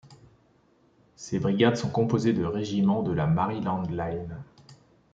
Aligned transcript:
Ces 1.15 1.37
brigades 1.37 1.75
sont 1.77 1.91
composées 1.91 2.33
de 2.33 2.43
régiments 2.43 3.03
de 3.03 3.11
la 3.11 3.27
Maryland 3.27 3.83
Line. 3.87 4.41